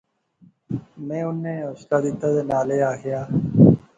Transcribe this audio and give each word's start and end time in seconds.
میں 1.07 1.23
انیں 1.29 1.59
حوصلہ 1.65 1.97
دتا 2.03 2.27
تہ 2.35 2.41
نالے 2.49 2.77
آخیا 2.91 3.21